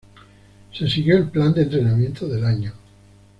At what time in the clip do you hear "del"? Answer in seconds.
2.27-2.43